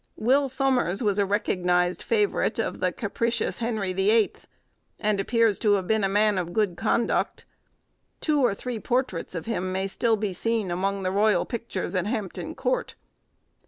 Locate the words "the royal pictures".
11.03-11.93